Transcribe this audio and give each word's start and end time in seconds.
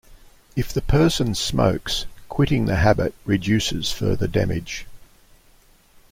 If 0.55 0.73
the 0.73 0.81
person 0.81 1.35
smokes, 1.35 2.07
quitting 2.27 2.65
the 2.65 2.77
habit 2.77 3.13
reduces 3.23 3.91
further 3.91 4.25
damage. 4.25 4.87